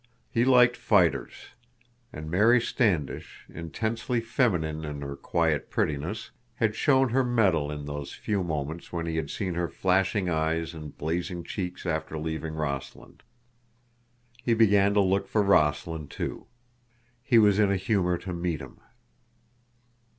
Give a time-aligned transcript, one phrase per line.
[0.31, 1.49] He liked fighters.
[2.11, 8.11] And Mary Standish, intensely feminine in her quiet prettiness, had shown her mettle in those
[8.11, 13.21] few moments when he had seen her flashing eyes and blazing cheeks after leaving Rossland.
[14.41, 16.47] He began to look for Rossland, too.
[17.21, 18.79] He was in a humor to meet him.